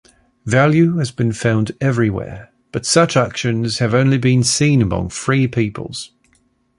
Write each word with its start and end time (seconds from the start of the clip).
Value 0.47 0.97
has 0.97 1.11
been 1.11 1.31
found 1.31 1.73
everywhere, 1.79 2.49
but 2.71 2.87
such 2.87 3.15
actions 3.15 3.77
have 3.77 3.93
only 3.93 4.17
been 4.17 4.41
seen 4.43 4.81
among 4.81 5.09
free 5.09 5.47
peoples. 5.47 6.09